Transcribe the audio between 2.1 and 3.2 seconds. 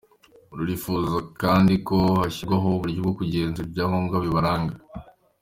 hashyirwaho uburyo bwo